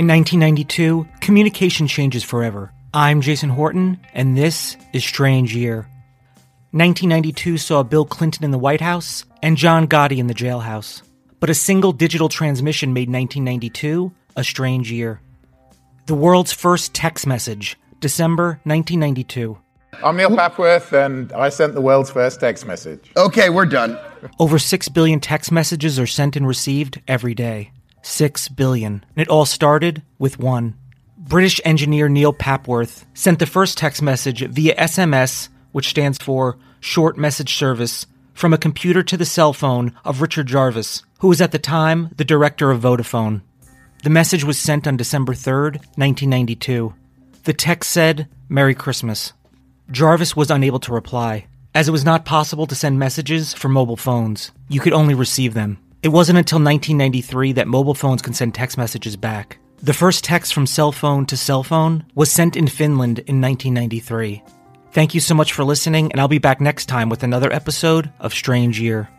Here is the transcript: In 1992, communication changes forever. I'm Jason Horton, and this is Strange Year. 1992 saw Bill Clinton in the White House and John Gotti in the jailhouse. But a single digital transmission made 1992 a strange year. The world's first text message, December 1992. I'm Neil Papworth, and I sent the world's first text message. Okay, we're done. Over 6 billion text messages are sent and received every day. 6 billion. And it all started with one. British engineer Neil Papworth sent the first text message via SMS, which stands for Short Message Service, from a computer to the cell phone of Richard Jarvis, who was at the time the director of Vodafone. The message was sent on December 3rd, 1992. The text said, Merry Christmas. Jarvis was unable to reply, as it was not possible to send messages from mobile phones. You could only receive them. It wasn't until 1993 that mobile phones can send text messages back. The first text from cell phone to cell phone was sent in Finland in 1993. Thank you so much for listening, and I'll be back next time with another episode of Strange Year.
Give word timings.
In 0.00 0.06
1992, 0.06 1.06
communication 1.20 1.86
changes 1.86 2.24
forever. 2.24 2.72
I'm 2.94 3.20
Jason 3.20 3.50
Horton, 3.50 4.00
and 4.14 4.34
this 4.34 4.78
is 4.94 5.04
Strange 5.04 5.54
Year. 5.54 5.86
1992 6.70 7.58
saw 7.58 7.82
Bill 7.82 8.06
Clinton 8.06 8.46
in 8.46 8.50
the 8.50 8.58
White 8.58 8.80
House 8.80 9.26
and 9.42 9.58
John 9.58 9.86
Gotti 9.86 10.16
in 10.16 10.26
the 10.26 10.32
jailhouse. 10.32 11.02
But 11.38 11.50
a 11.50 11.54
single 11.54 11.92
digital 11.92 12.30
transmission 12.30 12.94
made 12.94 13.10
1992 13.10 14.10
a 14.36 14.42
strange 14.42 14.90
year. 14.90 15.20
The 16.06 16.14
world's 16.14 16.54
first 16.54 16.94
text 16.94 17.26
message, 17.26 17.76
December 18.00 18.58
1992. 18.64 19.58
I'm 20.02 20.16
Neil 20.16 20.30
Papworth, 20.30 20.94
and 20.94 21.30
I 21.34 21.50
sent 21.50 21.74
the 21.74 21.82
world's 21.82 22.08
first 22.08 22.40
text 22.40 22.64
message. 22.64 23.10
Okay, 23.18 23.50
we're 23.50 23.66
done. 23.66 23.98
Over 24.38 24.58
6 24.58 24.88
billion 24.88 25.20
text 25.20 25.52
messages 25.52 25.98
are 25.98 26.06
sent 26.06 26.36
and 26.36 26.48
received 26.48 27.02
every 27.06 27.34
day. 27.34 27.70
6 28.10 28.48
billion. 28.48 29.04
And 29.16 29.22
it 29.22 29.28
all 29.28 29.46
started 29.46 30.02
with 30.18 30.38
one. 30.38 30.74
British 31.16 31.60
engineer 31.64 32.08
Neil 32.08 32.32
Papworth 32.32 33.04
sent 33.14 33.38
the 33.38 33.46
first 33.46 33.78
text 33.78 34.02
message 34.02 34.44
via 34.46 34.74
SMS, 34.74 35.48
which 35.72 35.88
stands 35.88 36.18
for 36.18 36.58
Short 36.80 37.16
Message 37.16 37.54
Service, 37.54 38.06
from 38.34 38.52
a 38.52 38.58
computer 38.58 39.02
to 39.02 39.16
the 39.16 39.24
cell 39.24 39.52
phone 39.52 39.94
of 40.04 40.20
Richard 40.20 40.46
Jarvis, 40.46 41.04
who 41.20 41.28
was 41.28 41.40
at 41.40 41.52
the 41.52 41.58
time 41.58 42.10
the 42.16 42.24
director 42.24 42.70
of 42.70 42.80
Vodafone. 42.80 43.42
The 44.02 44.10
message 44.10 44.44
was 44.44 44.58
sent 44.58 44.88
on 44.88 44.96
December 44.96 45.34
3rd, 45.34 45.76
1992. 45.96 46.94
The 47.44 47.52
text 47.52 47.90
said, 47.90 48.28
Merry 48.48 48.74
Christmas. 48.74 49.34
Jarvis 49.90 50.34
was 50.34 50.50
unable 50.50 50.80
to 50.80 50.92
reply, 50.92 51.46
as 51.74 51.86
it 51.86 51.92
was 51.92 52.04
not 52.04 52.24
possible 52.24 52.66
to 52.66 52.74
send 52.74 52.98
messages 52.98 53.52
from 53.52 53.72
mobile 53.72 53.96
phones. 53.96 54.52
You 54.68 54.80
could 54.80 54.94
only 54.94 55.14
receive 55.14 55.52
them. 55.54 55.78
It 56.02 56.08
wasn't 56.08 56.38
until 56.38 56.56
1993 56.56 57.52
that 57.52 57.68
mobile 57.68 57.94
phones 57.94 58.22
can 58.22 58.32
send 58.32 58.54
text 58.54 58.78
messages 58.78 59.16
back. 59.16 59.58
The 59.82 59.92
first 59.92 60.24
text 60.24 60.54
from 60.54 60.66
cell 60.66 60.92
phone 60.92 61.26
to 61.26 61.36
cell 61.36 61.62
phone 61.62 62.06
was 62.14 62.32
sent 62.32 62.56
in 62.56 62.68
Finland 62.68 63.18
in 63.20 63.40
1993. 63.40 64.42
Thank 64.92 65.14
you 65.14 65.20
so 65.20 65.34
much 65.34 65.52
for 65.52 65.62
listening, 65.62 66.10
and 66.10 66.20
I'll 66.20 66.26
be 66.26 66.38
back 66.38 66.58
next 66.60 66.86
time 66.86 67.10
with 67.10 67.22
another 67.22 67.52
episode 67.52 68.10
of 68.18 68.32
Strange 68.32 68.80
Year. 68.80 69.10